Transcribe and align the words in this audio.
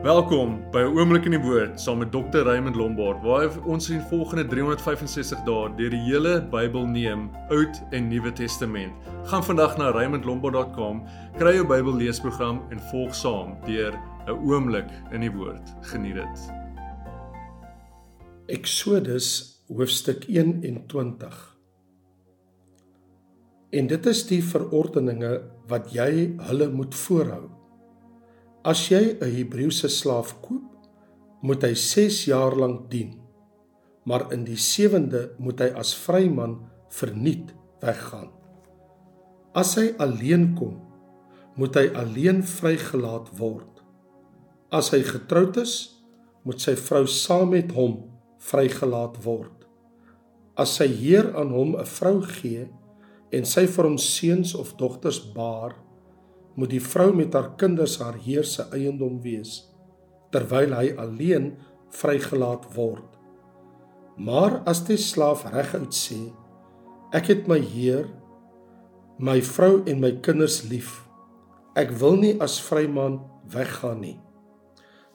Welkom 0.00 0.64
by 0.72 0.80
'n 0.80 0.96
oomblik 0.96 1.24
in 1.24 1.36
die 1.36 1.40
woord 1.40 1.80
saam 1.80 1.98
met 1.98 2.12
Dr. 2.12 2.42
Raymond 2.42 2.76
Lombard 2.76 3.22
waar 3.22 3.52
ons 3.64 3.90
in 3.90 4.00
volgende 4.00 4.46
365 4.46 5.44
dae 5.44 5.68
deur 5.76 5.90
die 5.90 6.00
hele 6.00 6.40
Bybel 6.40 6.86
neem, 6.86 7.30
Oud 7.50 7.82
en 7.90 8.08
Nuwe 8.08 8.32
Testament. 8.32 8.92
Gaan 9.24 9.44
vandag 9.44 9.76
na 9.76 9.90
raymondlombard.com, 9.90 11.04
kry 11.36 11.54
jou 11.54 11.66
Bybel 11.66 11.94
leesprogram 11.96 12.62
en 12.70 12.80
volg 12.80 13.14
saam 13.14 13.56
deur 13.66 13.92
'n 14.26 14.30
oomblik 14.30 14.88
in 15.12 15.20
die 15.20 15.30
woord. 15.30 15.74
Geniet 15.80 16.14
dit. 16.14 16.50
Eksodus 18.46 19.62
hoofstuk 19.68 20.24
21. 20.24 21.56
En 23.70 23.86
dit 23.86 24.06
is 24.06 24.26
die 24.26 24.42
verordeninge 24.44 25.42
wat 25.68 25.92
jy 25.92 26.34
hulle 26.38 26.68
moet 26.68 26.94
voorhou. 26.94 27.61
As 28.62 28.86
jy 28.86 29.18
'n 29.18 29.26
Hebreëse 29.26 29.88
slaaf 29.90 30.36
koop, 30.38 30.62
moet 31.42 31.64
hy 31.66 31.74
6 31.74 32.26
jaar 32.30 32.54
lank 32.54 32.90
dien. 32.90 33.18
Maar 34.06 34.32
in 34.32 34.44
die 34.44 34.58
7de 34.58 35.34
moet 35.38 35.58
hy 35.58 35.70
as 35.74 35.90
vryman 35.94 36.60
verniet 36.88 37.50
weggaan. 37.82 38.30
As 39.54 39.74
hy 39.74 39.94
alleen 39.98 40.54
kom, 40.54 40.78
moet 41.58 41.74
hy 41.74 41.88
alleen 41.98 42.42
vrygelaat 42.46 43.34
word. 43.38 43.82
As 44.70 44.92
hy 44.94 45.02
getroud 45.02 45.58
is, 45.58 45.98
moet 46.46 46.62
sy 46.62 46.76
vrou 46.78 47.06
saam 47.06 47.50
met 47.50 47.74
hom 47.74 47.98
vrygelaat 48.38 49.18
word. 49.26 49.66
As 50.54 50.76
sy 50.78 50.86
heer 50.86 51.34
aan 51.34 51.50
hom 51.50 51.74
'n 51.74 51.84
vrou 51.98 52.22
gee 52.22 52.68
en 53.32 53.44
sy 53.44 53.66
vir 53.66 53.84
hom 53.84 53.98
seuns 53.98 54.54
of 54.54 54.76
dogters 54.76 55.18
baar, 55.34 55.74
moet 56.54 56.70
die 56.70 56.82
vrou 56.82 57.12
met 57.16 57.34
haar 57.34 57.54
kinders 57.60 57.98
haar 58.02 58.18
heer 58.20 58.44
se 58.44 58.66
eiendom 58.72 59.20
wees 59.24 59.72
terwyl 60.32 60.72
hy 60.72 60.92
alleen 60.96 61.52
vrygelaat 61.92 62.64
word. 62.76 63.08
Maar 64.16 64.60
as 64.68 64.82
die 64.88 64.98
slaaf 65.00 65.44
reguit 65.52 65.92
sê 65.96 66.20
ek 67.12 67.28
het 67.28 67.48
my 67.48 67.58
heer, 67.60 68.06
my 69.20 69.38
vrou 69.44 69.82
en 69.88 70.00
my 70.00 70.14
kinders 70.24 70.62
lief. 70.70 71.02
Ek 71.76 71.92
wil 72.00 72.16
nie 72.20 72.32
as 72.40 72.58
vryman 72.64 73.20
weggaan 73.52 74.00
nie. 74.00 74.16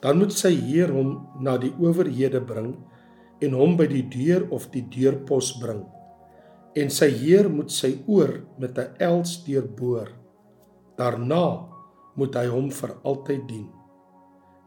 Dan 0.02 0.22
moet 0.22 0.34
sy 0.38 0.54
heer 0.54 0.94
hom 0.94 1.16
na 1.42 1.58
die 1.62 1.74
owerhede 1.82 2.42
bring 2.46 2.76
en 3.42 3.58
hom 3.58 3.74
by 3.78 3.88
die 3.90 4.06
deur 4.14 4.46
of 4.54 4.70
die 4.74 4.86
deurpos 4.94 5.56
bring. 5.62 5.84
En 6.78 6.94
sy 6.94 7.10
heer 7.10 7.50
moet 7.50 7.74
sy 7.74 7.96
oor 8.06 8.44
met 8.62 8.78
'n 8.78 8.94
els 9.02 9.44
deurboor. 9.46 10.14
Daarna 10.98 11.70
moet 12.18 12.36
hy 12.36 12.48
hom 12.50 12.72
vir 12.74 12.96
altyd 13.06 13.48
dien. 13.50 13.68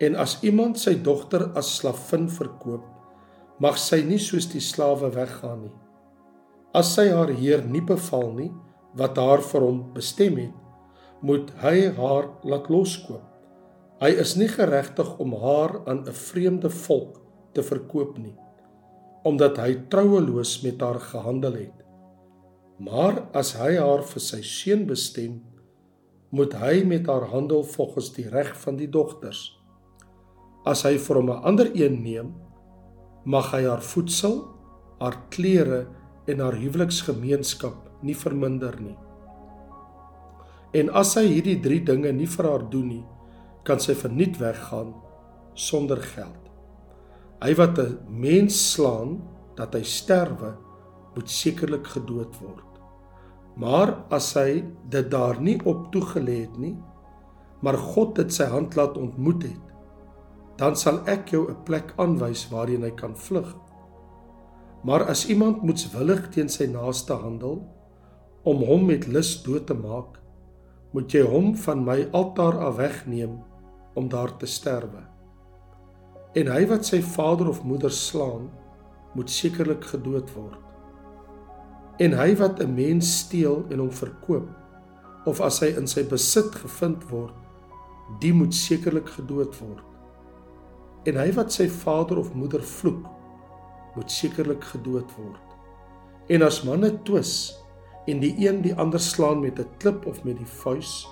En 0.01 0.17
as 0.17 0.39
iemand 0.47 0.79
sy 0.81 0.95
dogter 1.05 1.51
as 1.59 1.73
slavin 1.81 2.29
verkoop, 2.31 2.85
mag 3.61 3.77
sy 3.79 4.01
nie 4.07 4.21
soos 4.23 4.47
die 4.49 4.63
slawe 4.65 5.11
weggaan 5.13 5.67
nie. 5.67 5.75
As 6.73 6.95
sy 6.95 7.11
haar 7.11 7.33
heer 7.35 7.65
nie 7.67 7.83
beval 7.83 8.31
nie 8.37 8.53
wat 8.99 9.19
haar 9.19 9.43
vir 9.45 9.67
hom 9.67 9.83
bestem 9.95 10.39
het, 10.39 10.55
moet 11.21 11.51
hy 11.61 11.91
haar 11.99 12.31
laat 12.47 12.71
loskoop. 12.73 13.27
Hy 14.01 14.15
is 14.23 14.37
nie 14.41 14.49
geregtig 14.49 15.11
om 15.21 15.35
haar 15.43 15.83
aan 15.85 16.07
'n 16.09 16.17
vreemde 16.17 16.71
volk 16.71 17.21
te 17.53 17.63
verkoop 17.63 18.17
nie, 18.19 18.37
omdat 19.25 19.59
hy 19.59 19.75
troueloos 19.93 20.63
met 20.63 20.81
haar 20.81 21.01
gehandel 21.01 21.53
het. 21.53 21.79
Maar 22.79 23.27
as 23.35 23.53
hy 23.53 23.77
haar 23.77 24.03
vir 24.03 24.21
sy 24.21 24.41
seun 24.41 24.87
bestem, 24.87 25.43
moet 26.31 26.55
hy 26.55 26.83
met 26.87 27.07
haar 27.07 27.27
handel 27.33 27.65
volgens 27.67 28.13
die 28.15 28.29
reg 28.31 28.53
van 28.63 28.77
die 28.79 28.89
dogters. 28.89 29.59
As 30.65 30.85
hy 30.87 30.97
vir 30.99 31.17
hom 31.17 31.31
'n 31.31 31.43
ander 31.43 31.71
een 31.75 32.03
neem, 32.03 32.35
mag 33.25 33.51
hy 33.53 33.65
haar 33.67 33.83
voedsel, 33.83 34.45
haar 35.01 35.17
klere 35.31 35.87
en 36.27 36.41
haar 36.41 36.55
huweliksgemeenskap 36.55 38.03
nie 38.03 38.15
verminder 38.15 38.81
nie. 38.81 38.97
En 40.73 40.91
as 40.91 41.15
hy 41.15 41.27
hierdie 41.27 41.61
3 41.61 41.85
dinge 41.85 42.13
nie 42.13 42.27
vir 42.27 42.47
haar 42.47 42.71
doen 42.71 42.89
nie, 42.89 43.05
kan 43.65 43.81
sy 43.81 43.95
verniet 43.95 44.39
weggaan 44.39 44.95
sonder 45.55 46.01
geld. 46.15 46.51
Hy 47.43 47.55
wat 47.55 47.79
'n 47.79 47.99
mens 48.09 48.73
slaan 48.73 49.21
dat 49.57 49.75
hy 49.75 49.83
sterwe, 49.83 50.57
moet 51.15 51.31
sekerlik 51.31 51.87
gedood 51.87 52.37
word. 52.41 52.70
Maar 53.61 53.93
as 54.09 54.33
hy 54.39 54.63
dit 54.93 55.11
daar 55.13 55.41
nie 55.41 55.59
op 55.69 55.91
toegelê 55.93 56.45
het 56.47 56.55
nie, 56.61 56.77
maar 57.61 57.77
God 57.77 58.15
dit 58.17 58.33
sy 58.33 58.47
hand 58.49 58.77
laat 58.79 58.97
ontmoet 58.97 59.45
het, 59.45 59.67
dan 60.61 60.77
sal 60.77 61.03
ek 61.09 61.33
jou 61.33 61.49
'n 61.51 61.65
plek 61.65 61.93
aanwys 61.97 62.49
waarheen 62.53 62.85
hy 62.85 62.91
kan 62.97 63.17
vlug. 63.17 63.57
Maar 64.85 65.05
as 65.13 65.27
iemand 65.29 65.63
moetswillig 65.63 66.29
teen 66.33 66.49
sy 66.49 66.67
naaste 66.67 67.13
handel 67.13 67.61
om 68.45 68.63
hom 68.65 68.87
met 68.87 69.07
lus 69.07 69.43
dood 69.43 69.67
te 69.67 69.75
maak, 69.75 70.21
moet 70.93 71.13
jy 71.13 71.23
hom 71.23 71.57
van 71.57 71.85
my 71.85 72.09
altaar 72.13 72.59
af 72.59 72.77
wegneem 72.77 73.39
om 73.95 74.09
daar 74.09 74.37
te 74.37 74.47
sterwe. 74.47 75.05
En 76.35 76.47
hy 76.47 76.67
wat 76.67 76.85
sy 76.85 77.03
vader 77.03 77.49
of 77.49 77.63
moeder 77.65 77.91
slaan, 77.91 78.51
moet 79.15 79.31
sekerlik 79.31 79.85
gedood 79.85 80.31
word. 80.35 80.70
En 82.01 82.17
hy 82.17 82.33
wat 82.37 82.61
'n 82.61 82.75
mens 82.75 83.19
steel 83.19 83.67
en 83.69 83.79
hom 83.79 83.93
verkoop 83.93 84.49
of 85.25 85.41
as 85.41 85.61
hy 85.61 85.67
in 85.77 85.87
sy 85.87 86.03
besit 86.09 86.55
gevind 86.55 87.05
word, 87.11 87.35
die 88.21 88.33
moet 88.33 88.55
sekerlik 88.55 89.09
gedood 89.09 89.59
word. 89.61 89.85
En 91.05 91.17
hy 91.21 91.33
wat 91.37 91.53
sy 91.53 91.69
vader 91.69 92.19
of 92.19 92.33
moeder 92.35 92.63
vloek, 92.63 93.05
moet 93.95 94.11
sekerlik 94.11 94.65
gedood 94.65 95.13
word. 95.19 95.41
En 96.29 96.43
as 96.43 96.63
manne 96.65 97.03
twis 97.05 97.53
en 98.09 98.21
die 98.21 98.33
een 98.49 98.63
die 98.63 98.75
ander 98.75 99.01
slaan 99.01 99.41
met 99.41 99.59
'n 99.59 99.69
klip 99.79 100.07
of 100.07 100.25
met 100.25 100.39
die 100.39 100.53
vuis, 100.63 101.07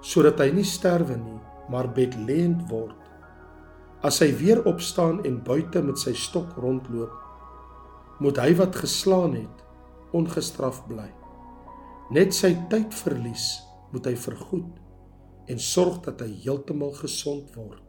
sodat 0.00 0.38
hy 0.38 0.50
nie 0.50 0.64
sterwe 0.64 1.16
nie, 1.16 1.40
maar 1.68 1.92
bedlend 1.92 2.68
word, 2.70 2.96
as 4.02 4.18
hy 4.18 4.32
weer 4.36 4.64
opstaan 4.64 5.24
en 5.24 5.42
buite 5.42 5.82
met 5.82 5.98
sy 5.98 6.12
stok 6.12 6.56
rondloop, 6.56 7.12
moet 8.18 8.36
hy 8.36 8.54
wat 8.54 8.76
geslaan 8.76 9.34
het 9.34 9.67
ongestraf 10.16 10.84
bly. 10.88 11.08
Net 12.14 12.34
sy 12.34 12.54
tyd 12.72 12.94
verlies, 12.94 13.58
moet 13.92 14.06
hy 14.08 14.14
vergoed 14.16 14.78
en 15.48 15.60
sorg 15.60 16.02
dat 16.04 16.20
hy 16.20 16.28
heeltemal 16.44 16.92
gesond 16.98 17.54
word. 17.56 17.84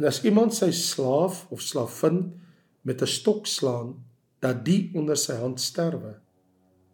En 0.00 0.08
as 0.08 0.22
iemand 0.26 0.54
sy 0.56 0.70
slaaf 0.74 1.44
of 1.54 1.62
slavin 1.62 2.40
met 2.82 3.02
'n 3.02 3.06
stok 3.06 3.46
slaan 3.46 3.94
dat 4.40 4.64
die 4.64 4.90
onder 4.94 5.16
sy 5.16 5.36
hand 5.36 5.60
sterwe, 5.60 6.18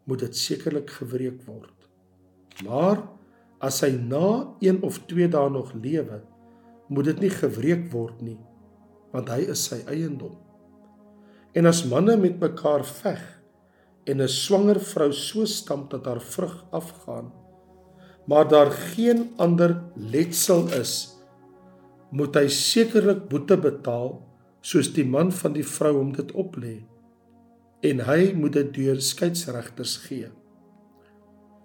moet 0.05 0.19
dit 0.19 0.37
sekerlik 0.37 0.91
gewreek 0.91 1.43
word. 1.47 1.89
Maar 2.65 3.09
as 3.61 3.81
hy 3.81 3.91
na 3.91 4.55
1 4.61 4.83
of 4.83 4.99
2 5.07 5.29
dae 5.29 5.51
nog 5.51 5.73
lewe, 5.75 6.23
moet 6.89 7.05
dit 7.05 7.21
nie 7.21 7.31
gewreek 7.31 7.93
word 7.93 8.21
nie, 8.23 8.39
want 9.13 9.29
hy 9.29 9.41
is 9.51 9.65
sy 9.65 9.83
eiendom. 9.87 10.37
En 11.55 11.67
as 11.67 11.85
manne 11.85 12.17
met 12.17 12.41
mekaar 12.41 12.85
veg 12.85 13.36
en 14.07 14.23
'n 14.23 14.29
swanger 14.29 14.81
vrou 14.81 15.13
so 15.13 15.45
stamp 15.45 15.91
dat 15.91 16.05
haar 16.05 16.21
vrug 16.21 16.65
afgaan, 16.71 17.33
maar 18.27 18.49
daar 18.49 18.71
geen 18.71 19.31
ander 19.37 19.83
letsel 19.95 20.69
is, 20.81 21.17
moet 22.11 22.35
hy 22.35 22.49
sekerlik 22.49 23.29
boete 23.29 23.57
betaal 23.57 24.23
soos 24.61 24.93
die 24.95 25.07
man 25.07 25.33
van 25.33 25.53
die 25.53 25.67
vrou 25.67 25.97
hom 25.99 26.13
dit 26.13 26.33
oplê 26.33 26.77
en 27.83 28.01
hy 28.07 28.33
moet 28.35 28.53
dit 28.53 28.75
deur 28.75 29.01
skeieregters 29.01 29.97
gee. 30.07 30.31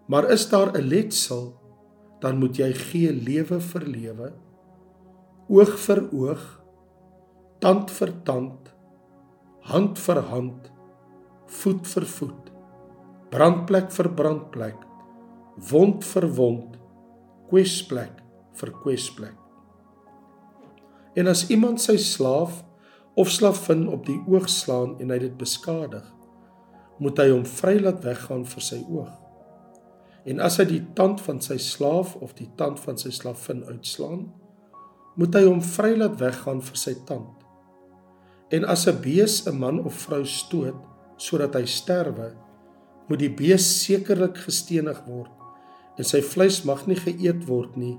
Maar 0.07 0.31
is 0.31 0.49
daar 0.49 0.73
'n 0.77 0.87
letsel, 0.87 1.53
dan 2.19 2.37
moet 2.37 2.57
jy 2.57 2.73
gee 2.73 3.11
lewe 3.13 3.59
vir 3.59 3.85
lewe, 3.85 4.33
oog 5.49 5.79
vir 5.79 6.01
oog, 6.13 6.61
tand 7.59 7.91
vir 7.91 8.11
tand, 8.23 8.73
hand 9.61 9.99
vir 9.99 10.21
hand 10.21 10.71
voet 11.51 11.87
vir 11.93 12.07
voet, 12.15 12.49
brandplek 13.31 13.91
vir 13.91 14.09
brandplek, 14.15 14.87
wond 15.71 16.03
vir 16.07 16.27
wond, 16.37 16.77
kwesplek 17.51 18.21
vir 18.59 18.73
kwesplek. 18.83 19.37
En 21.19 21.27
as 21.27 21.43
iemand 21.51 21.81
sy 21.83 21.97
slaaf 21.99 22.61
of 23.19 23.31
slavin 23.31 23.87
op 23.91 24.05
die 24.07 24.19
oog 24.31 24.47
slaan 24.49 24.95
en 25.03 25.11
hy 25.11 25.19
dit 25.25 25.33
beskadig, 25.39 26.05
moet 27.01 27.17
hy 27.19 27.31
hom 27.33 27.43
vrylaat 27.47 27.99
weggaan 28.05 28.45
vir 28.47 28.63
sy 28.63 28.79
oog. 28.85 29.11
En 30.29 30.39
as 30.45 30.59
hy 30.61 30.67
die 30.69 30.83
tand 30.95 31.19
van 31.25 31.41
sy 31.41 31.57
slaaf 31.59 32.13
of 32.21 32.35
die 32.37 32.49
tand 32.59 32.79
van 32.83 32.99
sy 33.01 33.09
slavin 33.15 33.65
uitslaan, 33.65 34.29
moet 35.19 35.35
hy 35.35 35.43
hom 35.47 35.59
vrylaat 35.65 36.15
weggaan 36.21 36.61
vir 36.63 36.79
sy 36.79 36.93
tand. 37.09 37.41
En 38.51 38.65
as 38.65 38.87
'n 38.87 39.01
bees 39.01 39.47
'n 39.47 39.57
man 39.57 39.79
of 39.79 39.93
vrou 40.05 40.23
stoot, 40.23 40.77
sodat 41.21 41.55
hy 41.59 41.67
sterwe, 41.69 42.31
moet 43.09 43.21
die 43.21 43.33
bees 43.33 43.65
sekerlik 43.83 44.39
gestenig 44.45 45.01
word 45.05 45.31
en 45.99 46.07
sy 46.07 46.21
vleis 46.25 46.61
mag 46.65 46.85
nie 46.89 46.97
geëet 46.97 47.43
word 47.49 47.75
nie, 47.77 47.97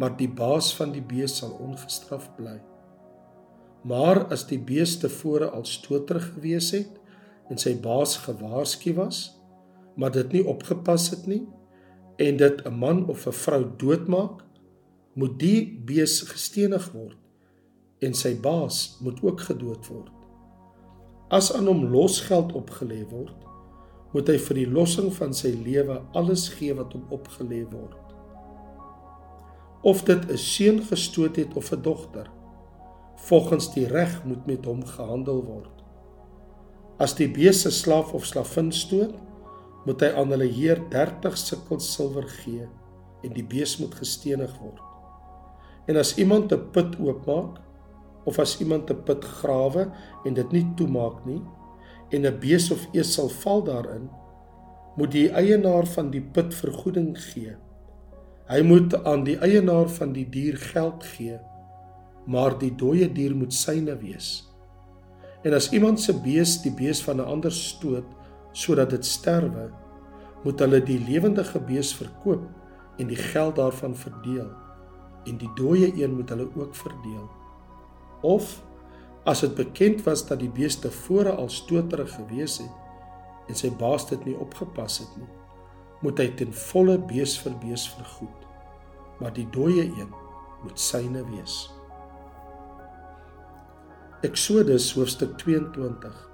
maar 0.00 0.16
die 0.18 0.28
baas 0.28 0.72
van 0.76 0.92
die 0.92 1.04
bees 1.04 1.38
sal 1.40 1.54
ongestraf 1.62 2.26
bly. 2.36 2.58
Maar 3.88 4.26
as 4.34 4.44
die 4.50 4.58
bees 4.60 4.98
tevore 5.00 5.48
al 5.56 5.64
stoterig 5.68 6.26
gewees 6.34 6.72
het 6.76 6.98
en 7.52 7.60
sy 7.60 7.76
baas 7.80 8.18
gewaarsku 8.26 8.92
was, 8.98 9.22
maar 9.96 10.12
dit 10.12 10.36
nie 10.36 10.44
opgepas 10.48 11.08
het 11.14 11.26
nie 11.30 11.46
en 12.20 12.36
dit 12.36 12.66
'n 12.66 12.74
man 12.74 13.08
of 13.08 13.26
'n 13.26 13.32
vrou 13.32 13.64
doodmaak, 13.76 14.44
moet 15.14 15.38
die 15.38 15.80
bees 15.86 16.20
gestenig 16.22 16.92
word 16.92 17.16
en 18.00 18.14
sy 18.14 18.34
baas 18.34 18.98
moet 19.00 19.22
ook 19.22 19.40
gedood 19.40 19.86
word. 19.86 20.19
As 21.30 21.52
aan 21.54 21.68
hom 21.70 21.84
losgeld 21.92 22.52
opgelê 22.58 23.04
word, 23.06 23.36
moet 24.10 24.26
hy 24.32 24.34
vir 24.42 24.58
die 24.58 24.70
lossing 24.74 25.12
van 25.14 25.30
sy 25.36 25.52
lewe 25.54 26.00
alles 26.18 26.48
gee 26.56 26.74
wat 26.74 26.96
hom 26.96 27.04
opgelê 27.14 27.60
word. 27.70 27.94
Of 29.86 30.02
dit 30.08 30.26
'n 30.26 30.36
seun 30.36 30.82
gestoot 30.82 31.36
het 31.36 31.54
of 31.56 31.70
'n 31.72 31.82
dogter, 31.82 32.26
volgens 33.28 33.72
die 33.74 33.86
reg 33.86 34.24
moet 34.24 34.46
met 34.46 34.64
hom 34.64 34.82
gehandel 34.84 35.44
word. 35.44 35.76
As 36.98 37.14
die 37.14 37.28
bees 37.28 37.62
se 37.62 37.70
slaaf 37.70 38.12
of 38.12 38.26
slavin 38.26 38.72
stoot, 38.72 39.14
moet 39.86 40.00
hy 40.00 40.10
aan 40.12 40.30
hulle 40.34 40.50
heer 40.50 40.82
30 40.90 41.38
sikkel 41.38 41.80
silwer 41.80 42.28
gee 42.28 42.66
en 43.22 43.32
die 43.32 43.44
bees 43.44 43.78
moet 43.78 43.94
gestenig 43.94 44.52
word. 44.60 44.80
En 45.86 45.96
as 45.96 46.16
iemand 46.18 46.52
'n 46.52 46.70
put 46.72 46.98
oopmaak 46.98 47.60
of 48.24 48.38
as 48.38 48.58
iemand 48.60 48.90
'n 48.90 49.02
put 49.04 49.24
grawe 49.24 49.90
en 50.24 50.34
dit 50.34 50.52
nie 50.52 50.66
toemaak 50.76 51.24
nie 51.26 51.42
en 52.10 52.26
'n 52.26 52.38
bees 52.40 52.70
of 52.70 52.88
esel 52.92 53.28
val 53.28 53.62
daarin, 53.62 54.10
moet 54.96 55.12
die 55.12 55.30
eienaar 55.30 55.86
van 55.86 56.10
die 56.10 56.22
put 56.22 56.54
vergoeding 56.54 57.18
gee. 57.18 57.56
Hy 58.50 58.62
moet 58.62 59.04
aan 59.04 59.24
die 59.24 59.38
eienaar 59.38 59.88
van 59.88 60.12
die 60.12 60.26
dier 60.28 60.56
geld 60.56 61.04
gee, 61.04 61.38
maar 62.26 62.58
die 62.58 62.74
dooie 62.74 63.12
dier 63.12 63.34
moet 63.36 63.52
syne 63.52 63.96
wees. 63.96 64.48
En 65.42 65.54
as 65.54 65.70
iemand 65.72 66.00
se 66.00 66.12
bees 66.12 66.58
die 66.62 66.74
bees 66.74 67.02
van 67.02 67.16
'n 67.16 67.30
ander 67.34 67.52
stoot 67.52 68.06
sodat 68.52 68.90
dit 68.90 69.04
sterwe, 69.04 69.70
moet 70.44 70.60
hulle 70.60 70.80
die 70.82 70.98
lewendige 70.98 71.60
bees 71.60 71.94
verkoop 71.94 72.42
en 72.98 73.06
die 73.06 73.16
geld 73.16 73.56
daarvan 73.56 73.96
verdeel 73.96 74.50
en 75.24 75.36
die 75.36 75.50
dooie 75.54 75.92
een 76.02 76.14
moet 76.16 76.28
hulle 76.28 76.48
ook 76.56 76.74
verdeel. 76.74 77.39
Of 78.22 78.62
as 79.24 79.40
dit 79.40 79.54
bekend 79.54 80.02
was 80.04 80.24
dat 80.26 80.40
die 80.40 80.50
bees 80.50 80.78
tevore 80.80 81.32
al 81.32 81.48
stoterig 81.48 82.14
gewees 82.14 82.58
het 82.58 83.48
en 83.48 83.58
sy 83.58 83.70
baas 83.80 84.06
dit 84.08 84.24
nie 84.24 84.36
opgepas 84.38 85.00
het 85.02 85.12
nie, 85.18 85.28
moet 86.00 86.20
hy 86.22 86.28
ten 86.38 86.52
volle 86.70 86.96
bees 87.10 87.34
vir 87.42 87.56
bees 87.60 87.88
vergoed. 87.90 88.46
Maar 89.20 89.32
die 89.36 89.48
dooie 89.52 89.84
een 89.84 90.12
moet 90.62 90.80
syne 90.80 91.24
wees. 91.28 91.66
Eksodus 94.24 94.92
hoofstuk 94.96 95.36
22 95.40 96.30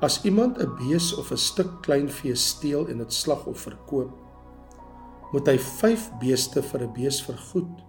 As 0.00 0.20
iemand 0.24 0.58
'n 0.58 0.74
bees 0.76 1.14
of 1.14 1.30
'n 1.30 1.36
stuk 1.36 1.70
kleinvee 1.82 2.34
steel 2.34 2.88
en 2.88 2.98
dit 2.98 3.12
slagoffer 3.12 3.76
koop, 3.86 4.12
moet 5.32 5.46
hy 5.46 5.58
5 5.58 6.10
beeste 6.20 6.62
vir 6.62 6.80
'n 6.82 6.92
bees 6.92 7.22
vergoed 7.22 7.85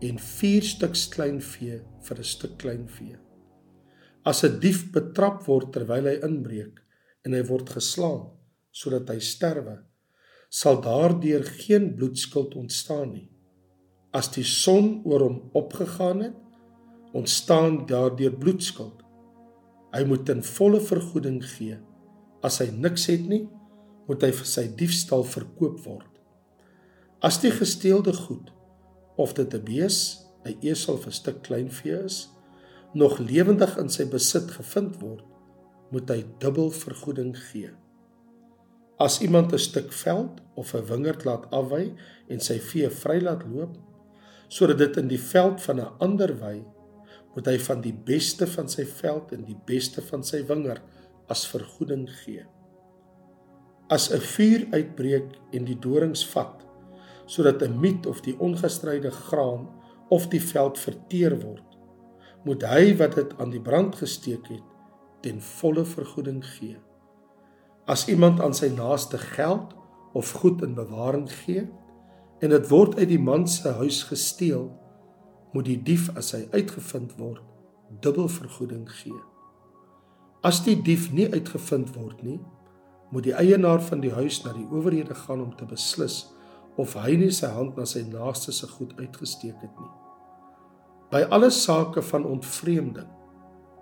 en 0.00 0.18
4 0.18 0.64
stuks 0.64 1.08
kleinvee 1.12 1.80
vir 2.06 2.18
'n 2.18 2.24
stuk 2.24 2.56
kleinvee. 2.58 3.16
As 4.24 4.44
'n 4.44 4.60
dief 4.60 4.92
betrap 4.92 5.46
word 5.46 5.72
terwyl 5.72 6.06
hy 6.06 6.16
inbreek 6.24 6.80
en 7.24 7.32
hy 7.32 7.42
word 7.42 7.68
geslaan 7.68 8.30
sodat 8.72 9.08
hy 9.10 9.18
sterwe, 9.18 9.82
sal 10.48 10.80
daardeur 10.80 11.44
geen 11.44 11.94
bloedskuld 11.96 12.54
ontstaan 12.54 13.12
nie. 13.12 13.30
As 14.12 14.28
die 14.28 14.44
son 14.44 15.02
oor 15.04 15.20
hom 15.20 15.50
opgegaan 15.52 16.20
het, 16.20 16.36
ontstaan 17.12 17.86
daardeur 17.86 18.32
bloedskuld. 18.38 19.02
Hy 19.92 20.04
moet 20.04 20.26
ten 20.26 20.42
volle 20.42 20.80
vergoeding 20.80 21.44
gee. 21.44 21.78
As 22.42 22.58
hy 22.58 22.70
niks 22.70 23.06
het 23.06 23.26
nie, 23.28 23.48
moet 24.06 24.22
hy 24.22 24.30
vir 24.30 24.46
sy 24.46 24.68
diefstal 24.76 25.24
verkoop 25.24 25.84
word. 25.84 26.10
As 27.22 27.40
die 27.42 27.50
gesteelde 27.50 28.12
goed 28.12 28.50
of 29.20 29.34
dit 29.36 29.54
'n 29.54 29.64
bees, 29.64 29.98
'n 30.44 30.56
esel 30.60 30.94
of 30.94 31.06
'n 31.06 31.12
stuk 31.12 31.42
kleinvee 31.42 32.04
is, 32.04 32.28
nog 32.92 33.18
lewendig 33.18 33.76
in 33.78 33.88
sy 33.88 34.04
besit 34.08 34.50
gevind 34.50 34.96
word, 35.00 35.24
moet 35.90 36.08
hy 36.08 36.24
dubbel 36.38 36.70
vergoeding 36.70 37.36
gee. 37.36 37.70
As 38.98 39.20
iemand 39.20 39.52
'n 39.52 39.58
stuk 39.58 39.92
veld 39.92 40.40
of 40.54 40.74
'n 40.74 40.86
wingerd 40.86 41.24
laat 41.24 41.50
afwy 41.50 41.94
en 42.28 42.40
sy 42.40 42.58
vee 42.58 42.90
vrylaat 42.90 43.44
loop, 43.48 43.76
sodat 44.48 44.78
dit 44.78 44.96
in 44.96 45.08
die 45.08 45.22
veld 45.22 45.62
van 45.62 45.80
'n 45.80 45.92
ander 45.98 46.38
wy 46.40 46.64
moet 47.34 47.46
hy 47.46 47.58
van 47.58 47.80
die 47.80 47.94
beste 47.94 48.46
van 48.46 48.68
sy 48.68 48.84
veld 48.84 49.32
en 49.32 49.44
die 49.44 49.58
beste 49.66 50.02
van 50.02 50.24
sy 50.24 50.42
wingerd 50.46 50.82
as 51.28 51.46
vergoeding 51.46 52.08
gee. 52.24 52.44
As 53.88 54.10
'n 54.10 54.20
vuur 54.20 54.66
uitbreek 54.72 55.28
en 55.52 55.64
die 55.64 55.78
dorings 55.78 56.26
vat, 56.26 56.66
sodat 57.30 57.62
'n 57.62 57.78
miet 57.78 58.06
of 58.06 58.20
die 58.20 58.38
ongestryde 58.38 59.10
graan 59.10 59.68
of 60.08 60.28
die 60.28 60.42
veld 60.42 60.78
verteer 60.78 61.40
word, 61.40 61.78
moet 62.44 62.62
hy 62.62 62.96
wat 62.96 63.14
dit 63.14 63.38
aan 63.38 63.50
die 63.50 63.62
brand 63.62 63.94
gesteek 63.94 64.48
het, 64.48 64.66
ten 65.22 65.40
volle 65.40 65.84
vergoeding 65.84 66.44
gee. 66.44 66.78
As 67.86 68.08
iemand 68.08 68.40
aan 68.40 68.54
sy 68.54 68.68
naaste 68.68 69.18
geld 69.18 69.74
of 70.12 70.32
goed 70.32 70.62
in 70.62 70.74
bewaring 70.74 71.30
gee 71.30 71.68
en 72.40 72.50
dit 72.50 72.68
word 72.68 72.98
uit 72.98 73.08
die 73.08 73.20
man 73.20 73.46
se 73.48 73.68
huis 73.68 74.02
gesteel, 74.02 74.70
moet 75.52 75.64
die 75.64 75.82
dief 75.82 76.10
as 76.16 76.32
hy 76.32 76.48
uitgevind 76.50 77.14
word 77.18 77.42
dubbel 78.00 78.28
vergoeding 78.28 78.90
gee. 78.90 79.20
As 80.42 80.62
die 80.64 80.82
dief 80.82 81.10
nie 81.12 81.28
uitgevind 81.32 81.94
word 81.94 82.22
nie, 82.22 82.40
moet 83.10 83.26
die 83.26 83.34
eienaar 83.34 83.82
van 83.82 84.00
die 84.00 84.12
huis 84.14 84.42
na 84.44 84.52
die 84.52 84.66
owerhede 84.70 85.14
gaan 85.14 85.42
om 85.42 85.56
te 85.56 85.66
beslis 85.66 86.30
of 86.80 86.94
hy 86.96 87.16
nie 87.20 87.32
sy 87.34 87.50
hand 87.52 87.76
na 87.76 87.84
sy 87.88 88.02
naaste 88.08 88.54
se 88.56 88.68
goed 88.76 88.94
uitgesteek 89.00 89.58
het 89.60 89.80
nie. 89.80 89.92
By 91.10 91.26
alle 91.34 91.50
sake 91.50 92.02
van 92.12 92.24
ontvreemding, 92.28 93.08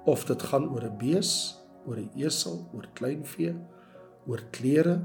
of 0.09 0.25
dit 0.25 0.43
gaan 0.51 0.69
oor 0.73 0.85
'n 0.85 0.99
bees, 0.99 1.59
oor 1.87 1.99
'n 1.99 2.11
esel, 2.17 2.67
oor 2.75 2.87
kleinvee, 2.95 3.55
oor 4.27 4.43
klere 4.51 5.01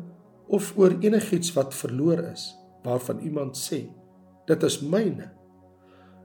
of 0.47 0.73
oor 0.77 0.91
enigiets 1.01 1.53
wat 1.53 1.73
verloor 1.73 2.19
is, 2.31 2.55
waarvan 2.83 3.19
iemand 3.19 3.55
sê, 3.57 3.89
dit 4.47 4.63
is 4.63 4.81
myne 4.81 5.31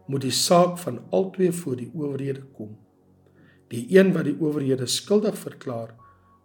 moet 0.09 0.25
die 0.25 0.33
saak 0.33 0.79
van 0.81 1.03
albei 1.13 1.51
voor 1.53 1.77
die 1.77 1.91
owerhede 1.93 2.43
kom. 2.57 2.77
Die 3.69 3.85
een 3.93 4.15
wat 4.15 4.25
die 4.25 4.37
owerhede 4.41 4.87
skuldig 4.87 5.37
verklaar, 5.37 5.93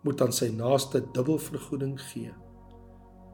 moet 0.03 0.21
aan 0.21 0.35
sy 0.35 0.49
naaste 0.51 0.99
dubbel 1.15 1.39
vergoeding 1.39 1.95
gee. 2.11 2.33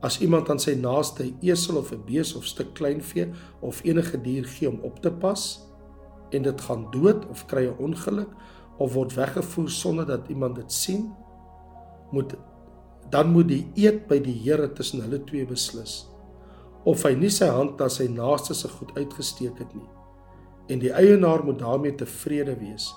As 0.02 0.20
iemand 0.24 0.50
aan 0.50 0.60
sy 0.60 0.76
naaste 0.80 1.24
'n 1.24 1.38
esel 1.42 1.78
of 1.78 1.92
'n 1.92 2.04
bees 2.06 2.36
of 2.36 2.46
stuk 2.46 2.74
kleinvee 2.74 3.32
of 3.60 3.84
enige 3.84 4.22
dier 4.22 4.46
gee 4.46 4.70
om 4.70 4.80
op 4.82 5.02
te 5.02 5.12
pas 5.12 5.66
en 6.32 6.42
dit 6.42 6.62
gaan 6.62 6.92
dood 6.92 7.28
of 7.30 7.46
kry 7.46 7.68
'n 7.68 7.78
ongeluk 7.78 8.30
of 8.78 8.94
word 8.94 9.14
weggevoer 9.14 9.70
sonder 9.70 10.06
dat 10.06 10.28
iemand 10.28 10.56
dit 10.56 10.72
sien, 10.72 11.14
moet 12.12 12.36
dan 13.10 13.32
moet 13.32 13.48
die 13.48 13.68
eed 13.76 14.08
by 14.08 14.20
die 14.20 14.40
Here 14.44 14.74
tussen 14.74 15.02
hulle 15.02 15.24
twee 15.24 15.46
beslis 15.46 16.08
of 16.84 17.04
hy 17.04 17.14
nie 17.14 17.30
sy 17.30 17.48
hand 17.52 17.80
na 17.80 17.90
sy 17.90 18.08
naaste 18.08 18.54
se 18.54 18.68
goed 18.68 18.92
uitgesteek 18.96 19.58
het 19.60 19.74
nie 19.76 19.90
en 20.70 20.80
die 20.80 20.92
eienaar 20.94 21.44
moet 21.44 21.60
daarmee 21.60 21.96
tevrede 21.96 22.56
wees 22.60 22.94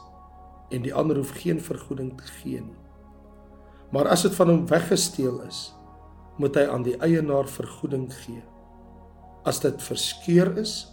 en 0.72 0.84
die 0.84 0.94
ander 0.94 1.16
hoef 1.16 1.32
geen 1.40 1.60
vergoeding 1.60 2.12
te 2.16 2.24
gee 2.40 2.60
nie. 2.60 2.78
Maar 3.92 4.08
as 4.08 4.22
dit 4.24 4.34
van 4.34 4.48
hom 4.48 4.62
weggesteel 4.68 5.40
is, 5.44 5.74
moet 6.40 6.56
hy 6.56 6.64
aan 6.68 6.84
die 6.86 6.96
eienaar 7.04 7.48
vergoeding 7.48 8.08
gee. 8.22 8.42
As 9.44 9.60
dit 9.60 9.82
verskeur 9.82 10.52
is, 10.60 10.86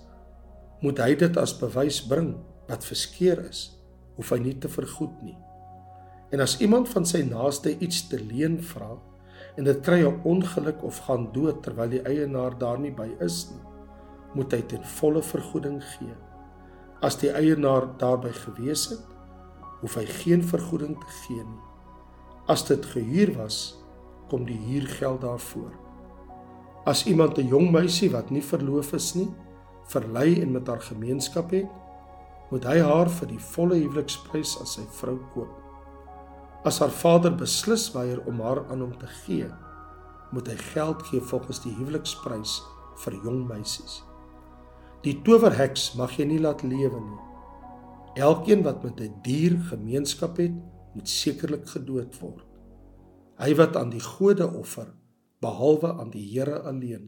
moet 0.82 1.00
hy 1.04 1.14
dit 1.20 1.38
as 1.38 1.54
bewys 1.60 2.00
bring 2.08 2.34
wat 2.70 2.86
verskeur 2.88 3.42
is, 3.48 3.70
hoef 4.18 4.34
hy 4.34 4.40
nie 4.44 4.56
te 4.60 4.72
vergoed 4.72 5.16
nie. 5.24 5.38
En 6.32 6.44
as 6.44 6.60
iemand 6.62 6.90
van 6.92 7.08
sy 7.08 7.24
naaste 7.26 7.74
iets 7.80 8.06
te 8.10 8.20
leen 8.22 8.60
vra 8.62 8.94
en 9.58 9.66
dit 9.66 9.80
kry 9.84 10.04
'n 10.06 10.22
ongeluk 10.24 10.84
of 10.84 11.00
gaan 11.08 11.32
dood 11.34 11.64
terwyl 11.64 11.90
die 11.90 12.04
eienaar 12.06 12.58
daar 12.58 12.80
nie 12.80 12.92
by 12.92 13.10
is 13.20 13.50
nie, 13.52 13.64
moet 14.36 14.52
hy 14.52 14.62
ten 14.62 14.84
volle 14.84 15.22
vergoeding 15.22 15.82
gee. 15.84 16.16
As 17.02 17.16
die 17.18 17.32
eienaar 17.32 17.98
daarby 17.98 18.32
gewees 18.32 18.90
het, 18.90 19.02
hoef 19.82 19.96
hy 19.96 20.06
geen 20.06 20.44
vergoeding 20.44 21.00
te 21.00 21.12
gee 21.24 21.44
nie. 21.44 21.64
As 22.48 22.66
dit 22.68 22.86
gehuur 22.86 23.34
was, 23.38 23.79
kom 24.30 24.46
die 24.46 24.60
huurgeld 24.68 25.22
daarvoor. 25.22 25.72
As 26.86 27.06
iemand 27.06 27.38
'n 27.38 27.48
jong 27.48 27.72
meisie 27.72 28.10
wat 28.12 28.30
nie 28.30 28.42
verloof 28.42 28.94
is 28.94 29.16
nie, 29.16 29.30
verlei 29.84 30.42
en 30.42 30.52
met 30.52 30.68
haar 30.68 30.82
gemeenskap 30.82 31.52
het, 31.52 31.68
moet 32.50 32.64
hy 32.64 32.80
haar 32.80 33.10
vir 33.10 33.28
die 33.28 33.40
volle 33.40 33.76
huweliksprys 33.76 34.58
as 34.62 34.74
sy 34.74 34.86
vrou 35.00 35.18
koop. 35.34 35.52
As 36.66 36.80
haar 36.80 36.92
vader 36.92 37.36
beslis 37.36 37.92
weier 37.94 38.20
om 38.28 38.42
haar 38.42 38.66
aan 38.70 38.82
hom 38.82 38.98
te 38.98 39.08
gee, 39.08 39.50
moet 40.32 40.48
hy 40.48 40.58
geld 40.74 41.04
gee 41.04 41.22
volgens 41.22 41.62
die 41.64 41.74
huweliksprys 41.78 42.60
vir 43.04 43.14
jong 43.24 43.48
meisies. 43.48 44.04
Die 45.06 45.22
towerheks 45.24 45.94
mag 45.96 46.18
jy 46.18 46.26
nie 46.26 46.42
laat 46.44 46.64
lewe 46.64 47.00
nie. 47.00 47.22
Elkeen 48.20 48.64
wat 48.64 48.84
met 48.84 49.00
'n 49.00 49.22
dier 49.24 49.56
gemeenskap 49.70 50.38
het, 50.38 50.52
moet 50.94 51.10
sekerlik 51.10 51.68
gedood 51.70 52.20
word. 52.20 52.49
Hy 53.40 53.54
wat 53.56 53.78
aan 53.80 53.94
die 53.94 54.04
gode 54.04 54.44
offer, 54.52 54.90
behalwe 55.40 55.94
aan 55.96 56.10
die 56.12 56.26
Here 56.28 56.60
alleen, 56.68 57.06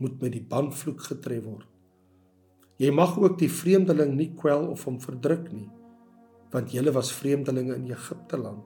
moet 0.00 0.16
met 0.22 0.32
die 0.32 0.44
banvloek 0.44 1.02
getref 1.10 1.44
word. 1.44 1.66
Jy 2.80 2.88
mag 2.96 3.18
ook 3.20 3.36
die 3.42 3.50
vreemdeling 3.52 4.14
nie 4.16 4.30
kwel 4.38 4.70
of 4.72 4.86
hom 4.88 4.96
verdruk 5.02 5.50
nie, 5.52 5.68
want 6.54 6.72
julle 6.72 6.94
was 6.96 7.12
vreemdelinge 7.12 7.76
in 7.76 7.90
Egipte 7.92 8.40
land. 8.40 8.64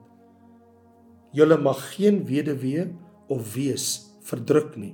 Julle 1.35 1.57
mag 1.59 1.81
geen 1.91 2.21
weduwee 2.29 2.87
of 3.27 3.49
wees 3.57 3.89
verdruk 4.23 4.77
nie. 4.79 4.93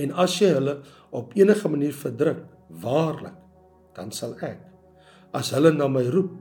En 0.00 0.14
as 0.24 0.38
jy 0.40 0.54
hulle 0.56 0.78
op 1.12 1.36
enige 1.36 1.68
manier 1.68 1.92
verdruk, 1.92 2.46
waarlik, 2.80 3.36
dan 3.92 4.08
sal 4.08 4.38
ek 4.40 4.70
as 5.36 5.52
hulle 5.52 5.70
na 5.72 5.86
my 5.88 6.02
roep, 6.12 6.32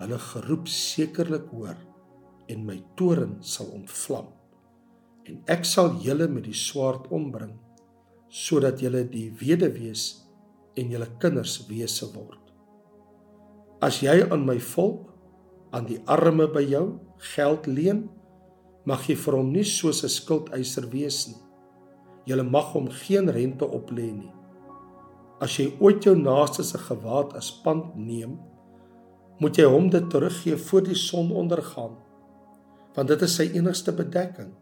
hulle 0.00 0.18
geroep 0.20 0.68
sekerlik 0.68 1.48
hoor 1.52 1.76
en 2.52 2.66
my 2.68 2.78
toren 2.98 3.38
sal 3.40 3.72
ontvlam. 3.72 4.28
En 5.28 5.38
ek 5.50 5.64
sal 5.68 5.96
julle 6.04 6.28
met 6.28 6.46
die 6.48 6.56
swaard 6.56 7.08
ombring 7.14 7.54
sodat 8.32 8.80
julle 8.80 9.02
die 9.12 9.28
weduwees 9.42 10.06
en 10.80 10.92
julle 10.92 11.08
kinders 11.20 11.58
wese 11.68 12.08
word. 12.14 12.40
As 13.84 13.98
jy 14.00 14.22
aan 14.24 14.46
my 14.48 14.56
volk, 14.72 15.10
aan 15.72 15.88
die 15.88 16.00
arme 16.08 16.46
by 16.52 16.62
jou 16.64 16.86
geld 17.34 17.68
leen, 17.68 18.06
mag 18.88 19.04
jy 19.08 19.16
vir 19.18 19.36
hom 19.36 19.52
nie 19.52 19.66
soos 19.68 20.02
'n 20.04 20.08
skuldeiser 20.08 20.86
wees 20.90 21.28
nie. 21.28 21.42
Jy 22.26 22.42
mag 22.42 22.72
hom 22.72 22.88
geen 22.88 23.28
rente 23.28 23.66
oplê 23.66 24.12
nie. 24.12 24.32
As 25.40 25.58
jy 25.58 25.72
ooit 25.80 26.04
jou 26.04 26.14
naaste 26.16 26.62
se 26.64 26.78
gewaad 26.78 27.34
as 27.34 27.50
pand 27.50 27.96
neem, 27.96 28.38
moet 29.40 29.58
jy 29.58 29.64
hom 29.66 29.90
dit 29.90 30.10
teruggee 30.10 30.56
voor 30.56 30.82
die 30.82 30.94
son 30.94 31.32
ondergaan, 31.32 31.96
want 32.96 33.08
dit 33.08 33.24
is 33.24 33.36
sy 33.38 33.48
enigste 33.56 33.94
bedekking. 33.96 34.52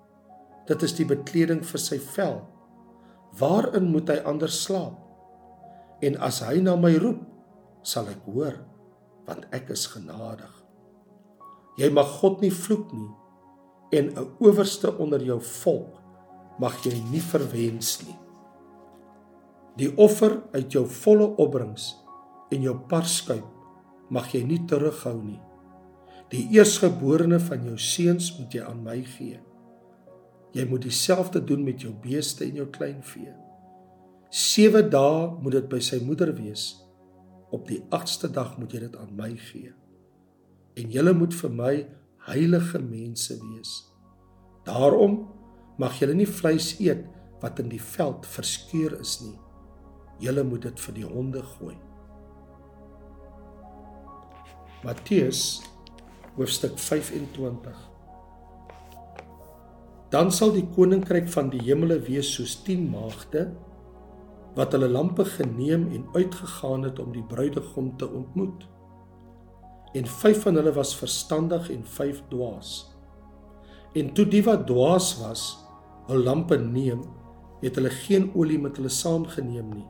Dit 0.68 0.84
is 0.86 0.94
die 0.94 1.06
bekleding 1.08 1.64
vir 1.66 1.82
sy 1.82 1.98
vel. 2.14 2.40
Waarin 3.40 3.90
moet 3.90 4.12
hy 4.12 4.18
anders 4.28 4.60
slaap? 4.64 4.98
En 6.02 6.16
as 6.22 6.40
hy 6.46 6.60
na 6.62 6.76
my 6.78 6.92
roep, 7.02 7.20
sal 7.82 8.08
ek 8.12 8.22
hoor, 8.28 8.56
want 9.26 9.46
ek 9.56 9.72
is 9.74 9.86
genadig. 9.90 10.52
Jy 11.80 11.90
mag 11.94 12.08
God 12.20 12.40
nie 12.44 12.52
vloek 12.54 12.92
nie 12.92 13.10
en 13.98 14.14
'n 14.14 14.26
owerste 14.38 14.92
onder 14.98 15.22
jou 15.22 15.40
volk 15.40 15.98
mag 16.58 16.76
jy 16.84 16.94
nie 17.10 17.22
verwens 17.22 17.98
nie 18.06 18.20
die 19.80 19.90
offer 19.96 20.40
uit 20.52 20.72
jou 20.74 20.84
volle 21.02 21.28
opbrengs 21.40 21.94
en 22.52 22.64
jou 22.64 22.74
parskuip 22.90 23.46
mag 24.10 24.26
jy 24.34 24.42
nie 24.44 24.58
terughou 24.66 25.14
nie. 25.22 25.38
Die 26.30 26.44
eersgeborene 26.54 27.40
van 27.42 27.64
jou 27.66 27.76
seuns 27.78 28.30
moet 28.38 28.54
jy 28.54 28.62
aan 28.66 28.84
my 28.86 29.00
gee. 29.16 29.40
Jy 30.54 30.66
moet 30.70 30.84
dieselfde 30.86 31.42
doen 31.46 31.64
met 31.66 31.82
jou 31.82 31.92
beeste 32.02 32.44
en 32.46 32.60
jou 32.62 32.66
kleinvee. 32.70 33.34
7 34.30 34.86
dae 34.90 35.26
moet 35.42 35.58
dit 35.58 35.68
by 35.70 35.80
sy 35.82 35.98
moeder 36.06 36.32
wees. 36.38 36.72
Op 37.50 37.66
die 37.66 37.80
8ste 37.94 38.30
dag 38.30 38.56
moet 38.58 38.74
jy 38.74 38.84
dit 38.86 38.96
aan 38.98 39.12
my 39.18 39.30
gee. 39.50 39.74
En 40.78 40.90
julle 40.94 41.14
moet 41.18 41.34
vir 41.34 41.54
my 41.54 41.74
heilige 42.30 42.78
mense 42.82 43.34
wees. 43.42 43.76
Daarom 44.66 45.24
mag 45.82 45.98
julle 45.98 46.14
nie 46.14 46.30
vleis 46.30 46.76
eet 46.78 47.06
wat 47.42 47.58
in 47.62 47.70
die 47.72 47.82
veld 47.82 48.26
verskeur 48.28 48.98
is 49.00 49.18
nie 49.24 49.38
julle 50.20 50.44
moet 50.44 50.66
dit 50.68 50.82
vir 50.84 50.96
die 50.98 51.06
honde 51.08 51.42
gooi. 51.56 51.76
Matteus 54.84 55.60
hoofstuk 56.40 56.78
25 56.80 57.80
Dan 60.08 60.30
sal 60.32 60.54
die 60.54 60.64
koninkryk 60.72 61.28
van 61.28 61.50
die 61.52 61.60
hemele 61.66 61.98
wees 62.06 62.30
soos 62.32 62.54
10 62.64 62.86
maagde 62.94 63.42
wat 64.56 64.72
hulle 64.72 64.88
lampe 64.88 65.26
geneem 65.36 65.84
en 65.94 66.08
uitgegaan 66.16 66.88
het 66.88 66.98
om 66.98 67.12
die 67.14 67.26
bruidegom 67.28 67.92
te 68.00 68.08
ontmoet. 68.08 68.64
En 69.94 70.08
5 70.08 70.42
van 70.42 70.58
hulle 70.58 70.72
was 70.74 70.96
verstandig 70.96 71.70
en 71.70 71.84
5 71.84 72.24
dwaas. 72.32 72.72
En 73.94 74.10
toe 74.16 74.26
die 74.26 74.42
wat 74.48 74.66
dwaas 74.66 75.12
was, 75.20 75.46
hul 76.08 76.24
lampe 76.26 76.58
neem, 76.58 77.04
het 77.60 77.78
hulle 77.78 77.94
geen 78.02 78.32
olie 78.34 78.58
met 78.58 78.80
hulle 78.80 78.90
saamgeneem 78.90 79.70
nie 79.76 79.86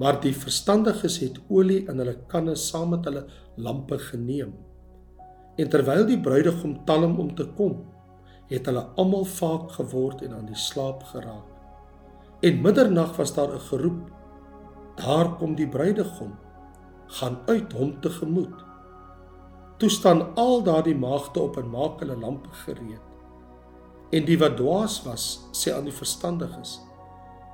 maar 0.00 0.16
die 0.22 0.32
verstandiges 0.34 1.20
het 1.22 1.36
olie 1.52 1.82
in 1.84 2.00
hulle 2.00 2.16
kanne 2.30 2.54
saam 2.58 2.94
met 2.94 3.04
hulle 3.06 3.26
lampe 3.60 3.98
geneem. 4.00 4.54
En 5.56 5.68
terwyl 5.68 6.06
die 6.08 6.20
bruidegom 6.20 6.78
talm 6.88 7.18
om 7.20 7.34
te 7.36 7.46
kom, 7.56 7.82
het 8.48 8.68
hulle 8.68 8.84
almal 9.00 9.24
vaak 9.28 9.70
geword 9.76 10.22
en 10.24 10.34
aan 10.36 10.48
die 10.48 10.58
slaap 10.58 11.04
geraak. 11.12 11.48
En 12.42 12.60
middernag 12.64 13.16
was 13.16 13.34
daar 13.34 13.54
'n 13.54 13.60
geroep: 13.68 14.10
Daar 14.96 15.36
kom 15.36 15.54
die 15.54 15.68
bruidegom, 15.68 16.32
gaan 17.06 17.38
uit 17.46 17.72
hom 17.72 18.00
tegemoet. 18.00 18.64
Toe 19.76 19.90
staan 19.90 20.34
al 20.34 20.62
daardie 20.62 20.94
maagde 20.94 21.40
op 21.40 21.56
en 21.56 21.70
maak 21.70 22.00
hulle 22.00 22.16
lampe 22.16 22.48
gereed. 22.48 23.00
En 24.10 24.24
die 24.24 24.38
wat 24.38 24.56
dwaas 24.56 25.02
was, 25.02 25.48
sê 25.52 25.72
aan 25.72 25.84
die 25.84 25.96
verstandiges: 25.96 26.80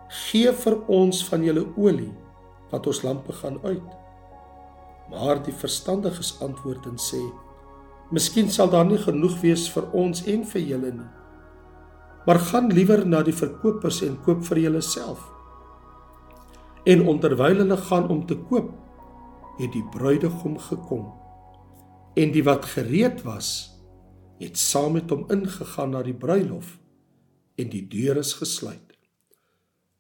Gee 0.08 0.52
vir 0.52 0.76
ons 0.86 1.24
van 1.28 1.44
julle 1.44 1.66
olie 1.76 2.14
wat 2.70 2.86
ons 2.86 3.02
lampe 3.02 3.32
gaan 3.32 3.58
uit. 3.62 3.90
Maar 5.10 5.42
die 5.42 5.54
verstandiges 5.54 6.40
antwoord 6.40 6.86
en 6.86 6.96
sê: 6.96 7.22
Miskien 8.10 8.48
sal 8.48 8.70
daar 8.72 8.86
nie 8.88 9.00
genoeg 9.00 9.36
wees 9.42 9.66
vir 9.68 9.84
ons 9.92 10.22
en 10.24 10.44
vir 10.48 10.62
julle 10.64 10.92
nie. 10.96 11.08
Maar 12.26 12.40
gaan 12.50 12.70
liewer 12.72 13.04
na 13.08 13.20
die 13.24 13.36
verkopers 13.36 14.00
en 14.04 14.16
koop 14.24 14.44
vir 14.48 14.62
julleself. 14.64 15.20
En 16.88 17.04
onderwyl 17.08 17.60
hulle 17.64 17.76
gaan 17.88 18.08
om 18.08 18.24
te 18.26 18.36
koop, 18.48 18.70
het 19.58 19.72
die 19.74 19.84
bruidegom 19.92 20.56
gekom. 20.70 21.08
En 22.16 22.32
die 22.32 22.44
wat 22.44 22.64
gereed 22.72 23.22
was, 23.26 23.78
het 24.40 24.56
saam 24.58 24.96
met 24.96 25.10
hom 25.10 25.26
ingegaan 25.32 25.92
na 25.92 26.02
die 26.06 26.16
bruilof 26.16 26.76
en 27.58 27.70
die 27.72 27.84
deur 27.90 28.20
is 28.20 28.36
gesluit. 28.38 28.94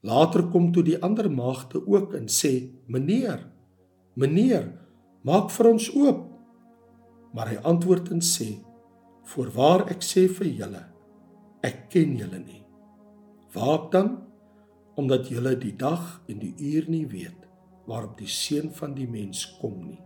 Later 0.06 0.44
kom 0.52 0.70
toe 0.72 0.84
die 0.86 0.98
ander 1.02 1.26
maagde 1.30 1.82
ook 1.86 2.14
en 2.14 2.28
sê: 2.30 2.70
"Meneer, 2.86 3.40
meneer, 4.14 4.72
maak 5.22 5.50
vir 5.50 5.66
ons 5.72 5.90
oop." 5.94 6.27
Maar 7.32 7.48
hy 7.48 7.58
antwoord 7.62 8.10
en 8.10 8.20
sê: 8.24 8.58
"Voorwaar 9.24 9.88
ek 9.90 10.02
sê 10.02 10.28
vir 10.28 10.46
julle, 10.46 10.84
ek 11.62 11.88
ken 11.90 12.16
julle 12.16 12.38
nie. 12.38 12.64
Waak 13.54 13.92
dan, 13.92 14.22
omdat 14.96 15.28
julle 15.28 15.56
die 15.58 15.76
dag 15.76 16.22
en 16.28 16.38
die 16.38 16.54
uur 16.58 16.88
nie 16.88 17.06
weet 17.06 17.46
waarop 17.86 18.18
die 18.18 18.28
seun 18.28 18.72
van 18.72 18.94
die 18.94 19.08
mens 19.08 19.58
kom 19.60 19.88
nie." 19.88 20.00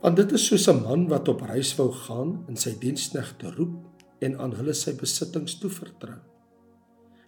Want 0.00 0.16
dit 0.16 0.32
is 0.32 0.46
soos 0.46 0.68
'n 0.68 0.82
man 0.82 1.08
wat 1.08 1.28
op 1.28 1.40
reis 1.40 1.76
wou 1.76 1.90
gaan 1.92 2.44
en 2.48 2.56
sy 2.56 2.78
diensknegte 2.78 3.50
roep 3.50 3.96
en 4.20 4.38
aan 4.38 4.54
hulle 4.54 4.74
sy 4.74 4.94
besittings 4.96 5.58
toevertrou. 5.58 6.18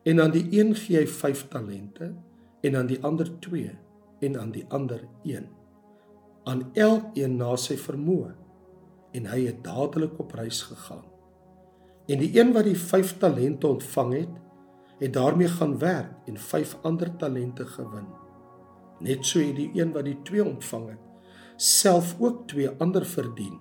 En 0.05 0.21
aan 0.21 0.31
die 0.31 0.47
een 0.59 0.75
gee 0.75 0.99
hy 0.99 1.07
5 1.07 1.49
talente 1.49 2.15
en 2.61 2.77
aan 2.77 2.87
die 2.87 3.03
ander 3.03 3.29
2 3.41 3.79
en 4.21 4.39
aan 4.41 4.51
die 4.51 4.65
ander 4.69 5.09
1. 5.25 5.58
Aan 6.49 6.65
elkeen 6.73 7.37
na 7.37 7.53
sy 7.61 7.77
vermoë 7.77 8.33
en 9.19 9.29
hy 9.29 9.45
het 9.49 9.61
dadelik 9.67 10.17
op 10.23 10.33
reis 10.39 10.63
gegaan. 10.69 11.05
En 12.09 12.23
die 12.23 12.31
een 12.33 12.55
wat 12.55 12.65
die 12.65 12.79
5 12.79 13.19
talente 13.21 13.69
ontvang 13.69 14.15
het, 14.17 14.35
het 14.99 15.13
daarmee 15.13 15.49
gaan 15.49 15.77
werk 15.79 16.29
en 16.31 16.39
5 16.41 16.77
ander 16.89 17.11
talente 17.21 17.67
gewin. 17.67 18.07
Net 19.05 19.27
so 19.27 19.39
het 19.45 19.57
die 19.57 19.71
een 19.77 19.93
wat 19.93 20.09
die 20.09 20.17
2 20.23 20.45
ontvang 20.45 20.89
het, 20.89 21.05
self 21.57 22.17
ook 22.19 22.47
2 22.49 22.71
ander 22.79 23.07
verdien. 23.07 23.59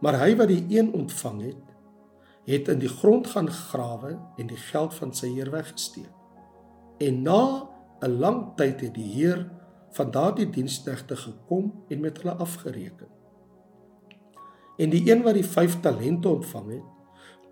Maar 0.00 0.20
hy 0.20 0.36
wat 0.36 0.52
die 0.52 0.64
1 0.78 0.92
ontvang 0.92 1.42
het, 1.42 1.64
het 2.46 2.68
in 2.68 2.78
die 2.78 2.92
grond 2.92 3.26
gaan 3.26 3.50
grawe 3.50 4.14
en 4.38 4.46
die 4.46 4.60
geld 4.68 4.94
van 4.94 5.12
sy 5.14 5.32
heer 5.34 5.50
weggesteek. 5.50 6.12
En 7.02 7.22
na 7.22 7.68
'n 8.00 8.18
lang 8.20 8.54
tyd 8.56 8.80
het 8.80 8.94
die 8.94 9.12
heer 9.18 9.50
van 9.90 10.10
daardie 10.10 10.50
diensknegte 10.50 11.16
gekom 11.16 11.72
en 11.88 12.00
met 12.00 12.22
hulle 12.22 12.34
afgereken. 12.34 13.08
En 14.76 14.90
die 14.90 15.10
een 15.10 15.22
wat 15.22 15.34
die 15.34 15.44
5 15.44 15.80
talente 15.80 16.28
ontvang 16.28 16.70
het, 16.70 16.88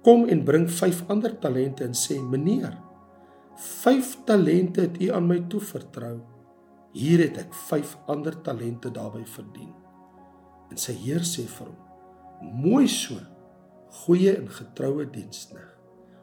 kom 0.02 0.26
en 0.28 0.44
bring 0.44 0.70
5 0.70 1.04
ander 1.08 1.38
talente 1.38 1.84
en 1.84 1.94
sê: 1.96 2.20
"Meneer, 2.20 2.78
5 3.56 4.18
talente 4.24 4.80
het 4.80 5.02
u 5.02 5.12
aan 5.12 5.26
my 5.26 5.44
toevertrou. 5.48 6.20
Hier 6.92 7.18
het 7.18 7.38
ek 7.38 7.54
5 7.54 7.96
ander 8.06 8.40
talente 8.42 8.90
daarbey 8.90 9.26
verdien." 9.26 9.72
En 10.70 10.76
sy 10.76 10.92
heer 10.92 11.24
sê 11.24 11.46
vir 11.48 11.66
hom: 11.66 11.78
"Mooi 12.60 12.88
so." 12.88 13.34
goeie 14.02 14.34
en 14.36 14.48
getroue 14.50 15.06
dienskneg. 15.10 15.70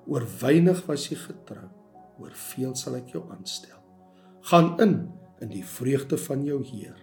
Oor 0.09 0.25
weinig 0.41 0.81
was 0.87 1.07
jy 1.09 1.17
getrou, 1.21 1.69
oor 2.19 2.33
veel 2.51 2.73
sal 2.77 2.97
ek 2.99 3.13
jou 3.15 3.23
aanstel. 3.31 3.77
Gaan 4.49 4.73
in 4.83 4.95
in 5.41 5.49
die 5.49 5.65
vreugde 5.65 6.17
van 6.21 6.43
jou 6.45 6.61
Heer. 6.65 6.97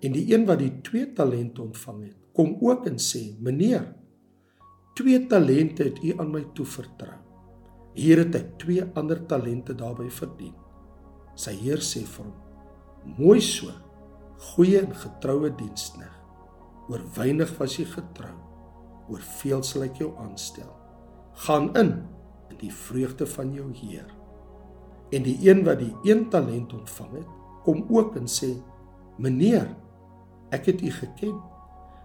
En 0.00 0.12
die 0.16 0.26
een 0.32 0.46
wat 0.48 0.60
die 0.62 0.72
2 0.84 1.12
talente 1.16 1.62
ontvang 1.62 2.04
het, 2.04 2.16
kom 2.36 2.56
ook 2.60 2.86
en 2.86 2.98
sê: 3.00 3.36
"Meneer, 3.40 3.94
2 4.94 5.26
talente 5.26 5.82
het 5.82 6.02
u 6.04 6.14
aan 6.18 6.30
my 6.30 6.44
toevertrou. 6.54 7.18
Hier 7.94 8.18
het 8.18 8.34
ek 8.34 8.58
2 8.58 8.84
ander 8.94 9.26
talente 9.26 9.74
daarbey 9.74 10.10
verdien." 10.10 10.54
Sy 11.34 11.52
Heer 11.52 11.78
sê 11.78 12.04
vir 12.04 12.24
hom: 12.24 12.34
"Mooi 13.18 13.40
so, 13.40 13.72
goeie 14.36 14.78
en 14.78 14.94
getroue 14.94 15.50
diensknegt. 15.56 16.16
Oor 16.88 17.02
weinig 17.16 17.58
was 17.58 17.76
jy 17.76 17.84
getrou, 17.84 18.34
oor 19.08 19.20
veel 19.20 19.62
sal 19.62 19.82
ek 19.82 19.96
jou 19.96 20.16
aanstel. 20.18 20.72
Gaan 21.32 21.76
in 21.76 22.06
in 22.50 22.56
die 22.58 22.72
vreugde 22.72 23.26
van 23.26 23.52
jou 23.54 23.72
Heer." 23.72 24.19
En 25.10 25.24
die 25.26 25.38
een 25.42 25.64
wat 25.66 25.80
die 25.82 25.92
1 26.06 26.28
talent 26.30 26.72
ontvang 26.72 27.14
het, 27.18 27.30
kom 27.66 27.84
ook 27.90 28.16
en 28.16 28.28
sê: 28.30 28.54
"Meneer, 29.18 29.74
ek 30.50 30.66
het 30.66 30.82
u 30.82 30.90
geken 30.90 31.40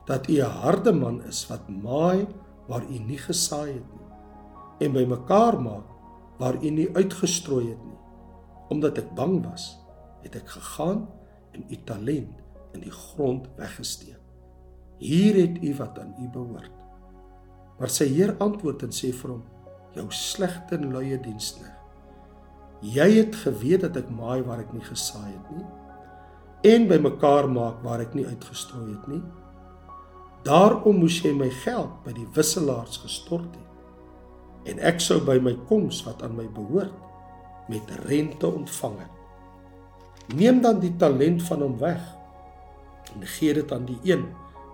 dat 0.05 0.29
u 0.29 0.41
'n 0.41 0.57
harde 0.62 0.93
man 0.93 1.24
is 1.24 1.47
wat 1.47 1.69
maai 1.69 2.27
waar 2.67 2.83
u 2.89 2.97
nie 3.00 3.17
gesaai 3.17 3.74
het 3.74 3.93
nie 3.93 4.09
en 4.79 4.91
bymekaar 4.91 5.62
maak 5.62 5.85
waar 6.38 6.63
u 6.63 6.69
nie 6.69 6.95
uitgestrooi 6.95 7.69
het 7.69 7.83
nie. 7.85 7.97
Omdat 8.69 8.97
ek 8.97 9.15
bang 9.15 9.45
was, 9.45 9.77
het 10.21 10.35
ek 10.35 10.50
gegaan 10.50 11.07
en 11.51 11.63
u 11.69 11.77
talent 11.83 12.41
in 12.74 12.79
die 12.79 12.91
grond 12.91 13.47
weggesteek. 13.55 14.19
Hier 14.97 15.35
het 15.35 15.63
u 15.63 15.75
wat 15.75 16.00
aan 16.00 16.15
u 16.19 16.29
behoort." 16.29 16.71
Maar 17.79 17.89
sy 17.89 18.05
heer 18.05 18.35
antwoord 18.38 18.83
en 18.83 18.91
sê 18.91 19.13
vir 19.13 19.31
hom: 19.31 19.43
"Jou 19.93 20.12
slegte 20.12 20.75
en 20.75 20.91
luie 20.91 21.19
diensknegt 21.19 21.75
Jy 22.86 23.08
het 23.18 23.36
geweet 23.42 23.82
dat 23.82 23.96
ek 23.98 24.10
maai 24.13 24.44
waar 24.46 24.62
ek 24.62 24.74
nie 24.75 24.84
gesaai 24.86 25.32
het 25.32 25.48
nie 25.56 25.65
en 26.65 26.88
bymekaar 26.89 27.48
maak 27.50 27.82
waar 27.86 28.01
ek 28.01 28.13
nie 28.18 28.25
uitgestrooi 28.25 28.92
het 28.92 29.08
nie. 29.10 29.22
Daarom 30.46 31.00
moes 31.01 31.20
jy 31.22 31.32
my 31.38 31.50
geld 31.63 31.94
by 32.06 32.13
die 32.18 32.27
wisselaars 32.34 33.00
gestort 33.04 33.50
het. 33.54 34.72
En 34.74 34.82
ek 34.82 35.01
sou 35.01 35.20
by 35.25 35.38
my 35.42 35.54
koms 35.70 36.04
wat 36.06 36.24
aan 36.25 36.34
my 36.38 36.46
behoort 36.54 36.94
met 37.70 37.89
rente 38.06 38.50
ontvang 38.50 38.98
het. 39.01 40.34
Neem 40.38 40.62
dan 40.62 40.82
die 40.82 40.94
talent 41.01 41.46
van 41.46 41.65
hom 41.65 41.77
weg 41.82 42.01
en 43.13 43.25
gee 43.38 43.54
dit 43.58 43.72
aan 43.74 43.86
die 43.89 44.00
een 44.06 44.25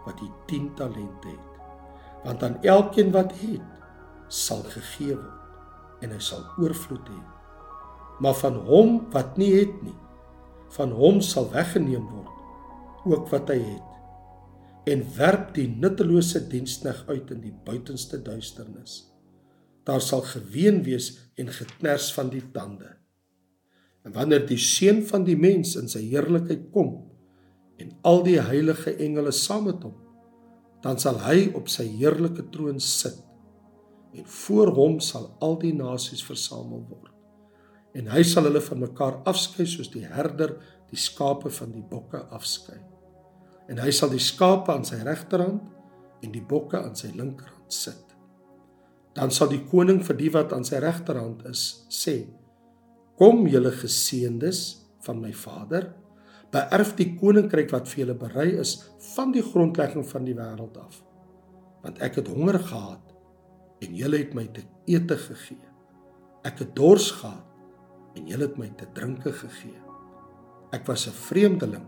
wat 0.06 0.20
die 0.20 0.32
10 0.51 0.72
talente 0.80 1.32
het. 1.32 1.48
Want 2.24 2.44
aan 2.44 2.58
elkeen 2.63 3.12
wat 3.15 3.36
het, 3.44 3.68
sal 4.27 4.63
gegee 4.72 5.15
word 5.15 6.03
en 6.03 6.15
hy 6.15 6.24
sal 6.24 6.44
oorvloed 6.60 7.08
hê 7.12 7.20
maar 8.22 8.38
van 8.38 8.60
hom 8.68 9.00
wat 9.13 9.38
nie 9.42 9.54
het 9.56 9.74
nie 9.84 9.98
van 10.75 10.94
hom 10.96 11.20
sal 11.25 11.50
weggeneem 11.51 12.06
word 12.08 13.08
ook 13.12 13.32
wat 13.34 13.50
hy 13.51 13.60
het 13.60 13.92
en 14.92 15.04
werp 15.18 15.54
die 15.58 15.68
nuttelose 15.70 16.42
dienskneg 16.50 17.04
uit 17.08 17.30
in 17.36 17.42
die 17.44 17.54
buitenste 17.66 18.18
duisternis. 18.25 19.04
Daar 19.86 20.01
sal 20.01 20.24
geween 20.25 20.82
wees 20.86 21.12
en 21.38 21.51
geknars 21.54 22.08
van 22.16 22.32
die 22.34 22.42
tande. 22.54 22.96
En 24.01 24.16
wanneer 24.16 24.48
die 24.50 24.58
seun 24.58 25.04
van 25.06 25.25
die 25.28 25.38
mens 25.38 25.75
in 25.78 25.90
sy 25.90 26.01
heerlikheid 26.10 26.72
kom 26.74 26.96
en 27.82 27.94
al 28.06 28.24
die 28.25 28.40
heilige 28.42 28.96
engele 29.01 29.34
saam 29.34 29.68
met 29.70 29.84
hom 29.86 29.98
dan 30.82 30.98
sal 31.01 31.20
hy 31.22 31.51
op 31.58 31.70
sy 31.70 31.86
heerlike 32.00 32.48
troon 32.54 32.80
sit 32.82 33.20
en 34.18 34.25
voor 34.42 34.74
hom 34.75 35.00
sal 35.04 35.30
al 35.46 35.60
die 35.62 35.74
nasies 35.78 36.24
versamel 36.25 36.82
word 36.90 37.13
en 37.98 38.07
hy 38.13 38.24
sal 38.27 38.48
hulle 38.48 38.62
van 38.63 38.83
mekaar 38.86 39.19
afskei 39.27 39.65
soos 39.67 39.91
die 39.91 40.05
herder 40.07 40.55
die 40.91 41.00
skape 41.00 41.51
van 41.55 41.71
die 41.71 41.83
bokke 41.88 42.24
afskei. 42.36 42.79
En 43.71 43.79
hy 43.79 43.91
sal 43.95 44.12
die 44.12 44.24
skape 44.24 44.74
aan 44.74 44.86
sy 44.88 45.00
regterhand 45.05 45.63
en 46.22 46.33
die 46.33 46.44
bokke 46.44 46.79
aan 46.79 46.96
sy 47.00 47.11
linkerhand 47.16 47.72
sit. 47.74 48.07
Dan 49.16 49.31
sal 49.31 49.51
die 49.51 49.63
koning 49.68 50.01
vir 50.07 50.20
die 50.20 50.31
wat 50.31 50.53
aan 50.55 50.68
sy 50.68 50.79
regterhand 50.83 51.44
is 51.50 51.85
sê: 51.92 52.22
Kom 53.20 53.46
julle 53.51 53.74
geseëndes 53.75 54.61
van 55.05 55.20
my 55.24 55.31
Vader, 55.35 55.89
beerf 56.51 56.96
die 57.00 57.13
koninkryk 57.20 57.72
wat 57.72 57.87
vir 57.92 58.03
julle 58.03 58.18
berei 58.20 58.50
is 58.59 58.75
van 59.13 59.31
die 59.35 59.44
grondlegging 59.46 60.03
van 60.07 60.27
die 60.27 60.35
wêreld 60.35 60.79
af. 60.79 61.00
Want 61.83 62.01
ek 62.03 62.20
het 62.22 62.31
honger 62.31 62.59
gehad 62.59 63.16
en 63.81 63.96
julle 63.98 64.20
het 64.22 64.35
my 64.37 64.46
te 64.53 64.63
ete 64.92 65.18
gegee. 65.18 65.63
Ek 66.48 66.59
het 66.63 66.75
dors 66.75 67.09
gehad 67.20 67.50
en 68.15 68.27
julle 68.27 68.47
het 68.47 68.57
my 68.59 68.69
te 68.77 68.87
drinke 68.95 69.31
gegee. 69.33 69.79
Ek 70.71 70.87
was 70.87 71.07
'n 71.07 71.15
vreemdeling 71.27 71.87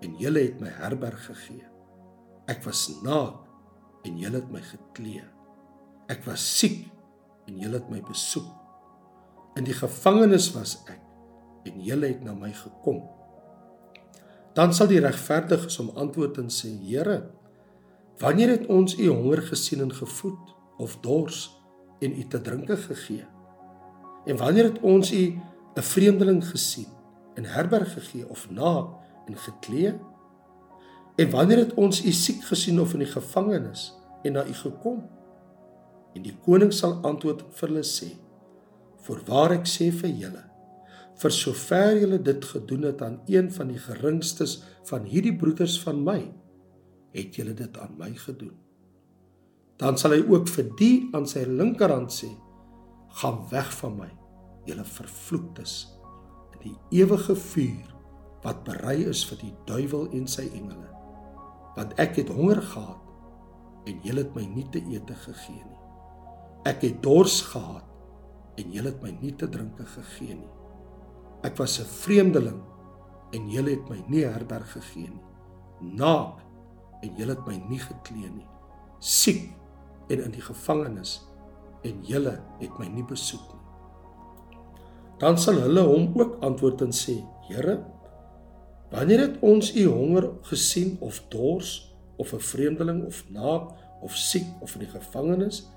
en 0.00 0.16
julle 0.16 0.40
het 0.40 0.60
my 0.60 0.68
herberg 0.68 1.24
gegee. 1.24 1.64
Ek 2.46 2.64
was 2.64 2.88
naak 3.02 3.46
en 4.04 4.18
julle 4.18 4.40
het 4.40 4.50
my 4.50 4.60
geklee. 4.60 5.24
Ek 6.08 6.24
was 6.24 6.58
siek 6.58 6.88
en 7.46 7.58
julle 7.58 7.78
het 7.78 7.90
my 7.90 8.00
besoek. 8.02 8.48
In 9.56 9.64
die 9.64 9.74
gevangenis 9.74 10.52
was 10.52 10.78
ek 10.86 11.00
en 11.64 11.80
julle 11.80 12.06
het 12.06 12.22
na 12.24 12.34
my 12.34 12.52
gekom. 12.52 13.02
Dan 14.54 14.74
sal 14.74 14.90
die 14.90 15.00
regverdiges 15.00 15.78
om 15.78 15.92
antwoord 15.94 16.38
en 16.42 16.48
sê: 16.50 16.72
Here, 16.82 17.30
wanneer 18.18 18.48
het 18.48 18.66
ons 18.66 18.98
u 18.98 19.08
honger 19.08 19.42
gesien 19.42 19.80
en 19.80 19.92
gevoed 19.94 20.54
of 20.78 20.96
dors 21.00 21.50
en 22.00 22.16
u 22.18 22.26
te 22.28 22.40
drinke 22.40 22.76
gegee? 22.76 23.26
En 24.24 24.36
wanneer 24.36 24.64
het 24.64 24.80
ons 24.80 25.12
u 25.12 25.40
'n 25.74 25.82
vreemdeling 25.82 26.44
gesien 26.46 26.88
in 27.34 27.44
herberg 27.44 27.92
gegee 27.92 28.28
of 28.28 28.50
naak 28.50 28.88
en 29.26 29.36
geklee? 29.36 29.94
En 31.16 31.30
wanneer 31.30 31.58
het 31.58 31.74
ons 31.74 32.04
u 32.04 32.12
siek 32.12 32.44
gesien 32.44 32.80
of 32.80 32.92
in 32.92 32.98
die 32.98 33.12
gevangenis 33.12 33.94
en 34.22 34.32
na 34.32 34.46
u 34.46 34.52
gekom? 34.52 35.08
En 36.14 36.22
die 36.22 36.36
koning 36.44 36.72
sal 36.72 36.98
antwoord 37.06 37.44
vir 37.50 37.68
hulle 37.68 37.84
sê: 37.86 38.08
Voorwaar 39.04 39.52
ek 39.52 39.66
sê 39.66 39.90
vir 39.92 40.10
julle, 40.10 40.44
vir 41.20 41.30
sover 41.30 42.00
julle 42.00 42.22
dit 42.22 42.44
gedoen 42.44 42.82
het 42.82 43.02
aan 43.02 43.20
een 43.26 43.52
van 43.52 43.68
die 43.68 43.78
geringstes 43.78 44.62
van 44.90 45.04
hierdie 45.04 45.36
broeders 45.36 45.78
van 45.82 46.02
my, 46.04 46.18
het 47.12 47.36
julle 47.36 47.54
dit 47.54 47.78
aan 47.78 47.94
my 47.98 48.10
gedoen. 48.14 48.56
Dan 49.76 49.98
sal 49.98 50.10
hy 50.10 50.24
ook 50.28 50.48
vir 50.48 50.72
die 50.78 51.08
aan 51.16 51.26
sy 51.26 51.44
linkerhand 51.48 52.12
sê: 52.12 52.30
Gaan 53.10 53.42
weg 53.50 53.72
van 53.80 53.96
my. 53.96 54.10
Julle 54.64 54.84
vervloektes 54.84 55.98
in 56.54 56.62
die 56.68 57.00
ewige 57.02 57.34
vuur 57.36 57.94
wat 58.44 58.64
berei 58.64 59.02
is 59.10 59.22
vir 59.28 59.40
die 59.42 59.54
duiwel 59.68 60.08
en 60.16 60.26
sy 60.30 60.46
engele. 60.56 60.88
Want 61.76 61.96
ek 62.00 62.16
het 62.22 62.32
honger 62.32 62.62
gehad 62.62 63.88
en 63.88 64.00
julle 64.04 64.24
het 64.24 64.34
my 64.36 64.44
nie 64.46 64.66
te 64.72 64.80
ete 64.92 65.16
gegee 65.24 65.60
nie. 65.60 65.80
Ek 66.68 66.84
het 66.84 67.00
dors 67.04 67.40
gehad 67.52 67.86
en 68.60 68.72
julle 68.74 68.92
het 68.92 69.02
my 69.04 69.12
nie 69.20 69.32
te 69.36 69.48
drinke 69.48 69.86
gegee 69.88 70.36
nie. 70.36 70.52
Ek 71.42 71.56
was 71.56 71.80
'n 71.80 71.88
vreemdeling 71.88 72.60
en 73.32 73.48
julle 73.48 73.70
het 73.70 73.88
my 73.88 74.04
nie 74.08 74.24
herberg 74.24 74.72
gegee 74.72 75.08
nie. 75.08 75.24
Naak 75.80 76.40
en 77.02 77.16
julle 77.16 77.34
het 77.34 77.46
my 77.46 77.56
nie 77.68 77.78
geklee 77.78 78.30
nie. 78.30 78.48
Siek 78.98 79.56
en 80.08 80.24
in 80.24 80.30
die 80.30 80.42
gevangenis 80.42 81.29
en 81.84 82.04
julle 82.04 82.36
het 82.60 82.78
my 82.78 82.88
nie 82.88 83.06
besoek 83.06 83.48
nie 83.54 83.60
dan 85.20 85.36
sal 85.36 85.60
hulle 85.60 85.82
hom 85.84 86.14
ook 86.16 86.38
antwoord 86.44 86.86
en 86.86 86.94
sê: 86.96 87.18
Here, 87.50 87.76
wanneer 88.92 89.26
het 89.26 89.36
ons 89.44 89.74
u 89.76 89.84
honger 89.86 90.30
gesien 90.48 90.96
of 91.04 91.20
dors 91.28 91.92
of 92.16 92.32
'n 92.32 92.40
vreemdeling 92.52 93.04
of 93.06 93.24
naak 93.28 93.70
of 94.00 94.16
siek 94.16 94.46
of 94.60 94.74
in 94.74 94.80
die 94.80 94.92
gevangenis 94.96 95.68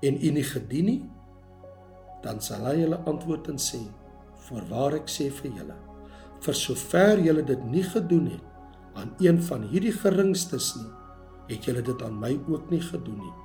en 0.00 0.14
u 0.14 0.30
nie 0.30 0.46
gedien 0.46 0.84
nie? 0.84 1.02
Dan 2.22 2.40
sal 2.40 2.66
hy 2.66 2.76
hulle 2.80 3.02
antwoord 3.04 3.48
en 3.48 3.58
sê: 3.58 3.82
Voorwaar 4.46 4.94
ek 4.94 5.08
sê 5.08 5.30
vir 5.30 5.50
julle, 5.50 5.76
vir 6.40 6.54
sover 6.54 7.18
julle 7.18 7.42
dit 7.42 7.64
nie 7.64 7.82
gedoen 7.82 8.26
het 8.26 8.44
aan 8.94 9.14
een 9.18 9.42
van 9.42 9.62
hierdie 9.62 9.92
geringstes 9.92 10.76
nie, 10.76 10.90
het 11.48 11.64
julle 11.64 11.82
dit 11.82 12.02
aan 12.02 12.18
my 12.20 12.38
ook 12.48 12.70
nie 12.70 12.80
gedoen 12.80 13.18
nie. 13.18 13.41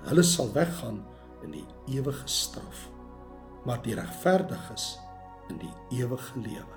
En 0.00 0.12
hulle 0.12 0.26
sal 0.26 0.52
weggaan 0.54 1.02
in 1.42 1.52
die 1.54 1.66
ewige 1.98 2.26
straf 2.28 2.88
maar 3.68 3.82
die 3.82 3.94
regverdiges 3.94 4.98
in 5.48 5.58
die 5.58 6.00
ewige 6.00 6.40
lewe. 6.40 6.76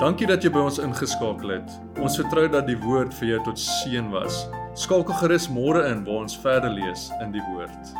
Dankie 0.00 0.26
dat 0.26 0.42
jy 0.42 0.50
by 0.50 0.62
ons 0.66 0.80
ingeskakel 0.82 1.52
het. 1.54 1.74
Ons 2.02 2.18
vertrou 2.18 2.48
dat 2.50 2.66
die 2.66 2.78
woord 2.82 3.14
vir 3.20 3.34
jou 3.34 3.40
tot 3.50 3.60
seën 3.60 4.10
was. 4.10 4.46
Skakel 4.74 5.14
gerus 5.22 5.46
môre 5.52 5.84
in 5.92 6.02
waar 6.08 6.24
ons 6.24 6.38
verder 6.42 6.72
lees 6.74 7.10
in 7.20 7.34
die 7.36 7.44
woord. 7.52 7.94